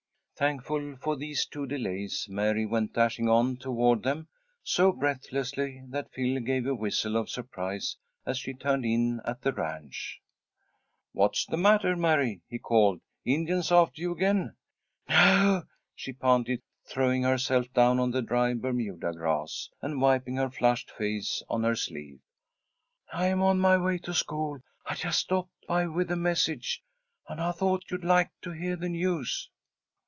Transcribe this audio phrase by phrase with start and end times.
[0.35, 4.27] Thankful for these two delays, Mary went dashing on toward them
[4.63, 9.53] so breathlessly that Phil gave a whistle of surprise as she turned in at the
[9.53, 10.19] ranch.
[11.11, 13.01] "What's the matter, Mary?" he called.
[13.23, 14.55] "Indians after you again?"
[15.07, 15.61] "No,"
[15.93, 21.43] she panted, throwing herself down on the dry Bermuda grass, and wiping her flushed face
[21.49, 22.17] on her sleeve.
[23.13, 24.59] "I'm on my way to school.
[24.87, 26.81] I just stopped by with a message,
[27.29, 29.47] and I thought you'd like to hear the news."